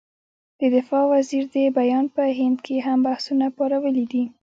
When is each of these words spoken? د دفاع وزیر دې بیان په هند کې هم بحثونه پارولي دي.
د 0.59 0.61
دفاع 0.75 1.03
وزیر 1.13 1.43
دې 1.53 1.65
بیان 1.79 2.05
په 2.15 2.21
هند 2.39 2.57
کې 2.65 2.75
هم 2.85 2.97
بحثونه 3.05 3.45
پارولي 3.57 4.05
دي. 4.11 4.23